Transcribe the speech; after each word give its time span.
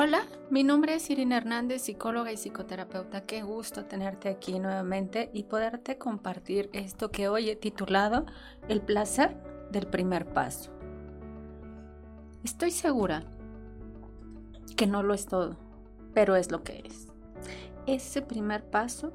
Hola, 0.00 0.22
mi 0.48 0.62
nombre 0.62 0.94
es 0.94 1.10
Irina 1.10 1.38
Hernández, 1.38 1.82
psicóloga 1.82 2.30
y 2.30 2.36
psicoterapeuta. 2.36 3.22
Qué 3.22 3.42
gusto 3.42 3.86
tenerte 3.86 4.28
aquí 4.28 4.60
nuevamente 4.60 5.28
y 5.32 5.42
poderte 5.42 5.98
compartir 5.98 6.70
esto 6.72 7.10
que 7.10 7.28
hoy 7.28 7.50
he 7.50 7.56
titulado 7.56 8.24
El 8.68 8.80
placer 8.80 9.36
del 9.72 9.88
primer 9.88 10.24
paso. 10.32 10.70
Estoy 12.44 12.70
segura 12.70 13.24
que 14.76 14.86
no 14.86 15.02
lo 15.02 15.14
es 15.14 15.26
todo, 15.26 15.56
pero 16.14 16.36
es 16.36 16.52
lo 16.52 16.62
que 16.62 16.84
es. 16.86 17.08
Ese 17.88 18.22
primer 18.22 18.70
paso 18.70 19.12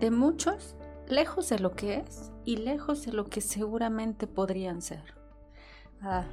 de 0.00 0.10
muchos, 0.10 0.74
lejos 1.06 1.48
de 1.48 1.60
lo 1.60 1.76
que 1.76 1.98
es 1.98 2.32
y 2.44 2.56
lejos 2.56 3.06
de 3.06 3.12
lo 3.12 3.26
que 3.26 3.40
seguramente 3.40 4.26
podrían 4.26 4.82
ser. 4.82 5.14
Ah, 6.00 6.24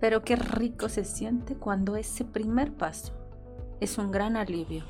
pero 0.00 0.22
qué 0.22 0.36
rico 0.36 0.88
se 0.88 1.04
siente 1.04 1.56
cuando 1.56 1.96
ese 1.96 2.24
primer 2.24 2.72
paso 2.72 3.12
es 3.80 3.98
un 3.98 4.10
gran 4.10 4.36
alivio. 4.36 4.84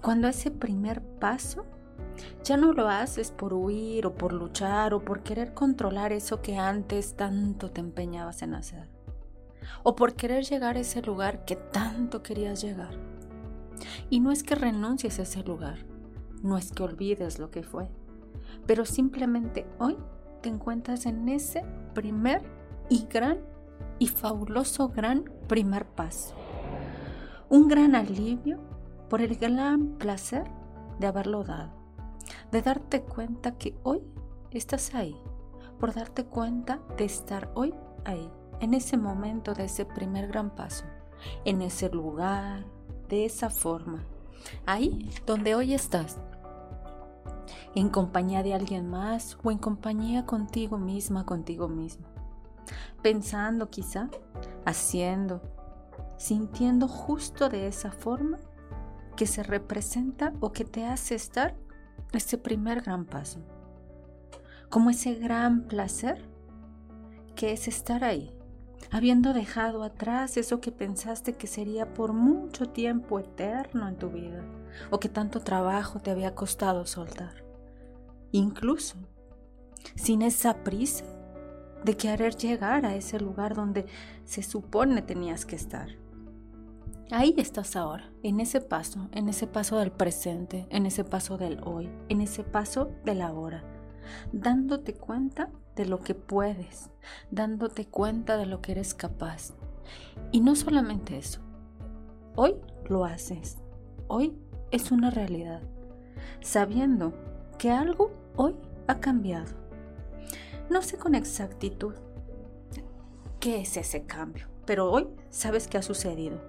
Cuando 0.00 0.28
ese 0.28 0.50
primer 0.50 1.02
paso 1.02 1.64
ya 2.42 2.56
no 2.56 2.72
lo 2.72 2.88
haces 2.88 3.30
por 3.30 3.52
huir 3.52 4.06
o 4.06 4.14
por 4.14 4.32
luchar 4.32 4.94
o 4.94 5.04
por 5.04 5.22
querer 5.22 5.54
controlar 5.54 6.12
eso 6.12 6.40
que 6.40 6.56
antes 6.56 7.14
tanto 7.14 7.70
te 7.70 7.80
empeñabas 7.80 8.42
en 8.42 8.54
hacer. 8.54 8.88
O 9.82 9.96
por 9.96 10.14
querer 10.14 10.44
llegar 10.44 10.76
a 10.76 10.80
ese 10.80 11.02
lugar 11.02 11.44
que 11.44 11.56
tanto 11.56 12.22
querías 12.22 12.62
llegar. 12.62 12.96
Y 14.08 14.20
no 14.20 14.32
es 14.32 14.42
que 14.42 14.54
renuncies 14.54 15.18
a 15.18 15.22
ese 15.22 15.42
lugar, 15.42 15.78
no 16.42 16.56
es 16.56 16.72
que 16.72 16.82
olvides 16.82 17.38
lo 17.38 17.50
que 17.50 17.62
fue, 17.62 17.90
pero 18.66 18.86
simplemente 18.86 19.66
hoy 19.78 19.96
te 20.40 20.48
encuentras 20.48 21.06
en 21.06 21.28
ese 21.28 21.62
primer 21.92 22.42
y 22.88 23.06
gran 23.06 23.40
y 23.98 24.08
fabuloso 24.08 24.88
gran 24.88 25.24
primer 25.48 25.86
paso. 25.86 26.34
Un 27.48 27.68
gran 27.68 27.94
alivio 27.94 28.58
por 29.08 29.20
el 29.20 29.36
gran 29.36 29.98
placer 29.98 30.44
de 30.98 31.06
haberlo 31.06 31.44
dado, 31.44 31.70
de 32.50 32.62
darte 32.62 33.02
cuenta 33.02 33.56
que 33.56 33.78
hoy 33.82 34.02
estás 34.50 34.94
ahí, 34.94 35.16
por 35.78 35.94
darte 35.94 36.24
cuenta 36.24 36.80
de 36.96 37.04
estar 37.04 37.50
hoy 37.54 37.74
ahí, 38.04 38.30
en 38.60 38.74
ese 38.74 38.96
momento 38.96 39.54
de 39.54 39.64
ese 39.64 39.84
primer 39.84 40.28
gran 40.28 40.50
paso, 40.50 40.84
en 41.44 41.62
ese 41.62 41.88
lugar, 41.90 42.64
de 43.08 43.26
esa 43.26 43.50
forma, 43.50 44.04
ahí 44.64 45.10
donde 45.26 45.54
hoy 45.54 45.74
estás, 45.74 46.18
en 47.74 47.90
compañía 47.90 48.42
de 48.42 48.54
alguien 48.54 48.88
más 48.88 49.38
o 49.44 49.50
en 49.50 49.58
compañía 49.58 50.24
contigo 50.24 50.78
misma, 50.78 51.26
contigo 51.26 51.68
mismo 51.68 52.06
pensando 53.06 53.70
quizá, 53.70 54.10
haciendo, 54.64 55.40
sintiendo 56.16 56.88
justo 56.88 57.48
de 57.48 57.68
esa 57.68 57.92
forma 57.92 58.36
que 59.14 59.28
se 59.28 59.44
representa 59.44 60.32
o 60.40 60.50
que 60.50 60.64
te 60.64 60.84
hace 60.84 61.14
estar 61.14 61.54
ese 62.12 62.36
primer 62.36 62.82
gran 62.82 63.04
paso. 63.04 63.38
Como 64.70 64.90
ese 64.90 65.14
gran 65.14 65.68
placer 65.68 66.20
que 67.36 67.52
es 67.52 67.68
estar 67.68 68.02
ahí, 68.02 68.36
habiendo 68.90 69.32
dejado 69.32 69.84
atrás 69.84 70.36
eso 70.36 70.60
que 70.60 70.72
pensaste 70.72 71.34
que 71.34 71.46
sería 71.46 71.94
por 71.94 72.12
mucho 72.12 72.70
tiempo 72.70 73.20
eterno 73.20 73.86
en 73.86 73.98
tu 73.98 74.10
vida 74.10 74.44
o 74.90 74.98
que 74.98 75.08
tanto 75.08 75.42
trabajo 75.42 76.00
te 76.00 76.10
había 76.10 76.34
costado 76.34 76.86
soltar. 76.86 77.44
Incluso 78.32 78.96
sin 79.94 80.22
esa 80.22 80.64
prisa 80.64 81.04
de 81.86 81.96
querer 81.96 82.34
llegar 82.34 82.84
a 82.84 82.96
ese 82.96 83.20
lugar 83.20 83.54
donde 83.54 83.86
se 84.24 84.42
supone 84.42 85.02
tenías 85.02 85.46
que 85.46 85.54
estar. 85.54 85.88
Ahí 87.12 87.32
estás 87.38 87.76
ahora, 87.76 88.10
en 88.24 88.40
ese 88.40 88.60
paso, 88.60 89.08
en 89.12 89.28
ese 89.28 89.46
paso 89.46 89.78
del 89.78 89.92
presente, 89.92 90.66
en 90.70 90.86
ese 90.86 91.04
paso 91.04 91.38
del 91.38 91.60
hoy, 91.62 91.88
en 92.08 92.20
ese 92.20 92.42
paso 92.42 92.90
del 93.04 93.22
ahora, 93.22 93.62
dándote 94.32 94.94
cuenta 94.94 95.48
de 95.76 95.86
lo 95.86 96.00
que 96.00 96.16
puedes, 96.16 96.90
dándote 97.30 97.86
cuenta 97.86 98.36
de 98.36 98.46
lo 98.46 98.60
que 98.60 98.72
eres 98.72 98.92
capaz. 98.92 99.52
Y 100.32 100.40
no 100.40 100.56
solamente 100.56 101.16
eso, 101.16 101.40
hoy 102.34 102.56
lo 102.88 103.04
haces, 103.04 103.58
hoy 104.08 104.36
es 104.72 104.90
una 104.90 105.10
realidad, 105.10 105.62
sabiendo 106.40 107.14
que 107.58 107.70
algo 107.70 108.10
hoy 108.34 108.56
ha 108.88 108.98
cambiado 108.98 109.65
no 110.70 110.82
sé 110.82 110.96
con 110.96 111.14
exactitud 111.14 111.94
qué 113.40 113.60
es 113.60 113.76
ese 113.76 114.04
cambio, 114.04 114.48
pero 114.66 114.90
hoy 114.90 115.08
sabes 115.30 115.68
que 115.68 115.78
ha 115.78 115.82
sucedido. 115.82 116.40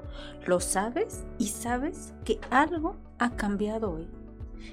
Lo 0.46 0.60
sabes 0.60 1.24
y 1.38 1.48
sabes 1.48 2.14
que 2.26 2.40
algo 2.50 2.96
ha 3.20 3.36
cambiado 3.36 3.92
hoy. 3.92 4.08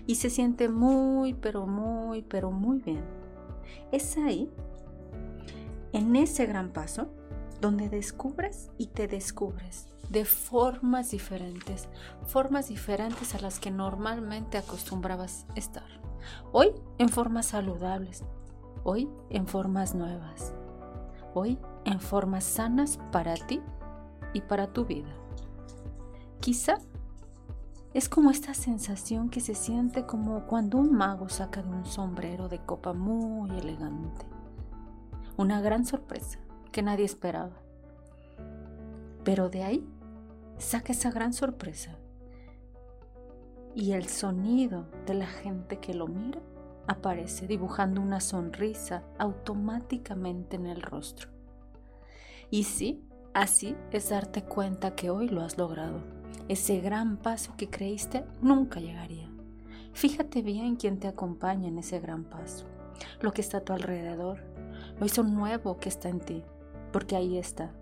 Y 0.07 0.17
se 0.17 0.31
siente 0.31 0.69
muy, 0.69 1.35
pero 1.35 1.67
muy, 1.67 2.23
pero 2.23 2.51
muy 2.51 2.79
bien. 2.79 3.05
Es 3.93 4.17
ahí, 4.17 4.51
en 5.93 6.17
ese 6.17 6.47
gran 6.47 6.71
paso, 6.71 7.09
donde 7.61 7.89
descubres 7.89 8.71
y 8.79 8.89
te 8.89 9.07
descubres 9.07 9.89
de 10.09 10.25
formas 10.25 11.11
diferentes, 11.11 11.89
formas 12.27 12.69
diferentes 12.69 13.35
a 13.35 13.41
las 13.41 13.59
que 13.59 13.71
normalmente 13.71 14.59
acostumbrabas 14.59 15.47
estar. 15.55 16.01
Hoy 16.53 16.73
en 16.99 17.09
formas 17.09 17.47
saludables, 17.47 18.25
hoy 18.85 19.09
en 19.31 19.47
formas 19.47 19.95
nuevas, 19.95 20.55
hoy 21.35 21.59
en 21.85 21.99
formas 21.99 22.45
sanas 22.45 22.99
para 23.11 23.35
ti 23.35 23.61
y 24.35 24.43
para 24.43 24.73
tu 24.73 24.85
vida. 24.85 25.13
Quizá 26.41 26.79
es 27.95 28.09
como 28.09 28.31
esta 28.31 28.55
sensación 28.55 29.31
que 29.31 29.41
se 29.41 29.55
siente 29.55 30.05
como 30.05 30.47
cuando 30.47 30.79
un 30.79 30.93
mago 30.93 31.29
saca 31.29 31.63
de 31.63 31.71
un 31.71 31.87
sombrero 31.87 32.49
de 32.49 32.59
copa 32.59 32.93
muy 32.93 33.51
elegante. 33.59 34.27
Una 35.37 35.61
gran 35.61 35.87
sorpresa 35.87 36.39
que 36.71 36.83
nadie 36.83 37.05
esperaba. 37.05 37.57
Pero 39.25 39.49
de 39.49 39.63
ahí 39.63 39.89
saca 40.59 40.93
esa 40.93 41.11
gran 41.11 41.33
sorpresa. 41.33 41.97
Y 43.75 43.93
el 43.93 44.09
sonido 44.09 44.87
de 45.07 45.15
la 45.15 45.27
gente 45.27 45.79
que 45.79 45.95
lo 45.95 46.07
mira 46.07 46.41
aparece 46.87 47.47
dibujando 47.47 48.01
una 48.01 48.21
sonrisa 48.21 49.05
automáticamente 49.19 50.57
en 50.57 50.67
el 50.67 50.83
rostro. 50.83 51.29
Y 52.51 52.65
sí, 52.65 53.05
así 53.33 53.77
es 53.91 54.11
darte 54.11 54.45
cuenta 54.45 54.95
que 54.95 55.11
hoy 55.11 55.29
lo 55.29 55.43
has 55.43 55.59
logrado. 55.59 56.03
Ese 56.49 56.81
gran 56.81 57.17
paso 57.17 57.55
que 57.57 57.71
creíste 57.71 58.25
nunca 58.43 58.81
llegaría. 58.81 59.31
Fíjate 59.93 60.43
bien 60.43 60.77
quién 60.77 60.99
te 60.99 61.09
acompaña 61.09 61.69
en 61.69 61.79
ese 61.79 62.01
gran 62.01 62.25
paso, 62.25 62.67
lo 63.21 63.33
que 63.33 63.41
está 63.41 63.59
a 63.59 63.65
tu 63.65 63.73
alrededor, 63.73 64.41
lo 64.99 65.07
hizo 65.07 65.23
nuevo 65.23 65.79
que 65.79 65.89
está 65.89 66.09
en 66.09 66.21
ti, 66.21 66.43
porque 66.93 67.17
ahí 67.17 67.39
está. 67.39 67.73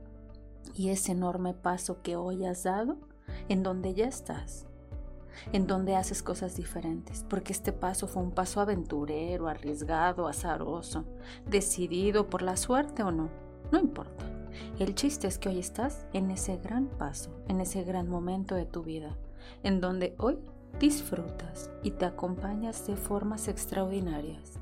Y 0.75 0.91
ese 0.91 1.13
enorme 1.13 1.55
paso 1.55 2.03
que 2.03 2.17
hoy 2.17 2.45
has 2.45 2.65
dado, 2.65 2.99
en 3.49 3.63
donde 3.63 3.95
ya 3.95 4.07
estás, 4.07 4.67
en 5.53 5.67
donde 5.67 5.97
haces 5.97 6.23
cosas 6.23 6.57
diferentes, 6.57 7.25
porque 7.29 7.53
este 7.53 7.73
paso 7.73 8.07
fue 8.07 8.23
un 8.23 8.33
paso 8.33 8.61
aventurero, 8.61 9.49
arriesgado, 9.49 10.29
azaroso, 10.29 11.05
decidido 11.47 12.29
por 12.29 12.43
la 12.43 12.57
suerte 12.57 13.03
o 13.03 13.11
no, 13.11 13.31
no 13.71 13.79
importa. 13.79 14.25
El 14.79 14.95
chiste 14.95 15.27
es 15.27 15.39
que 15.39 15.49
hoy 15.49 15.59
estás 15.59 16.07
en 16.13 16.31
ese 16.31 16.57
gran 16.57 16.87
paso, 16.87 17.31
en 17.49 17.61
ese 17.61 17.85
gran 17.85 18.09
momento 18.09 18.55
de 18.55 18.67
tu 18.67 18.83
vida, 18.83 19.17
en 19.63 19.81
donde 19.81 20.15
hoy 20.19 20.39
disfrutas 20.79 21.71
y 21.83 21.93
te 21.93 22.05
acompañas 22.05 22.87
de 22.87 22.97
formas 22.97 23.49
extraordinarias. 23.49 24.59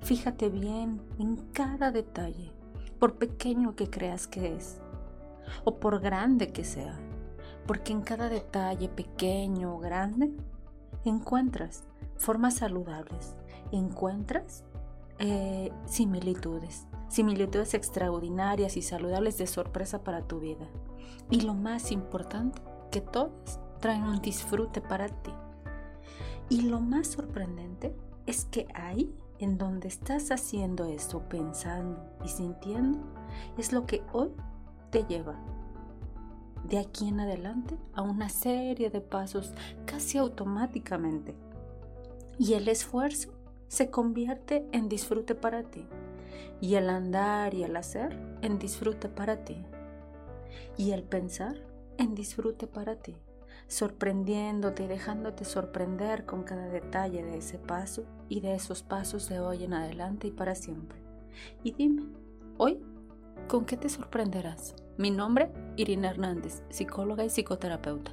Fíjate 0.00 0.48
bien 0.48 1.00
en 1.18 1.36
cada 1.52 1.90
detalle, 1.90 2.52
por 2.98 3.16
pequeño 3.16 3.74
que 3.74 3.90
creas 3.90 4.26
que 4.26 4.54
es, 4.54 4.80
o 5.64 5.78
por 5.78 6.00
grande 6.00 6.52
que 6.52 6.64
sea 6.64 6.98
porque 7.66 7.92
en 7.92 8.02
cada 8.02 8.28
detalle 8.28 8.88
pequeño 8.88 9.76
o 9.76 9.78
grande 9.78 10.32
encuentras 11.04 11.84
formas 12.16 12.54
saludables, 12.54 13.36
encuentras 13.72 14.64
eh, 15.18 15.72
similitudes, 15.86 16.86
similitudes 17.08 17.74
extraordinarias 17.74 18.76
y 18.76 18.82
saludables 18.82 19.38
de 19.38 19.46
sorpresa 19.46 20.02
para 20.02 20.22
tu 20.22 20.40
vida. 20.40 20.66
Y 21.30 21.42
lo 21.42 21.54
más 21.54 21.92
importante, 21.92 22.60
que 22.90 23.00
todas 23.00 23.60
traen 23.80 24.04
un 24.04 24.20
disfrute 24.20 24.80
para 24.80 25.08
ti. 25.08 25.32
Y 26.48 26.62
lo 26.62 26.80
más 26.80 27.08
sorprendente 27.08 27.94
es 28.26 28.44
que 28.44 28.66
ahí, 28.74 29.14
en 29.38 29.58
donde 29.58 29.88
estás 29.88 30.30
haciendo 30.30 30.84
eso, 30.84 31.20
pensando 31.28 32.04
y 32.24 32.28
sintiendo, 32.28 32.98
es 33.58 33.72
lo 33.72 33.86
que 33.86 34.02
hoy 34.12 34.30
te 34.90 35.04
lleva 35.04 35.34
de 36.68 36.78
aquí 36.78 37.08
en 37.08 37.20
adelante 37.20 37.76
a 37.92 38.02
una 38.02 38.28
serie 38.28 38.90
de 38.90 39.00
pasos 39.00 39.52
casi 39.84 40.18
automáticamente. 40.18 41.34
Y 42.38 42.54
el 42.54 42.68
esfuerzo 42.68 43.32
se 43.68 43.90
convierte 43.90 44.66
en 44.72 44.88
disfrute 44.88 45.34
para 45.34 45.62
ti. 45.64 45.86
Y 46.60 46.74
el 46.74 46.88
andar 46.88 47.54
y 47.54 47.62
el 47.62 47.76
hacer 47.76 48.18
en 48.42 48.58
disfrute 48.58 49.08
para 49.08 49.44
ti. 49.44 49.64
Y 50.76 50.92
el 50.92 51.02
pensar 51.02 51.56
en 51.98 52.14
disfrute 52.14 52.66
para 52.66 52.96
ti, 52.96 53.16
sorprendiéndote 53.68 54.84
y 54.84 54.88
dejándote 54.88 55.44
sorprender 55.44 56.24
con 56.26 56.42
cada 56.42 56.66
detalle 56.68 57.22
de 57.22 57.38
ese 57.38 57.58
paso 57.58 58.04
y 58.28 58.40
de 58.40 58.54
esos 58.54 58.82
pasos 58.82 59.28
de 59.28 59.40
hoy 59.40 59.64
en 59.64 59.74
adelante 59.74 60.28
y 60.28 60.30
para 60.32 60.54
siempre. 60.54 60.98
Y 61.62 61.72
dime, 61.72 62.04
hoy 62.56 62.80
¿Con 63.48 63.66
qué 63.66 63.76
te 63.76 63.90
sorprenderás? 63.90 64.74
Mi 64.96 65.10
nombre, 65.10 65.50
Irina 65.76 66.10
Hernández, 66.10 66.62
psicóloga 66.70 67.24
y 67.24 67.28
psicoterapeuta. 67.28 68.12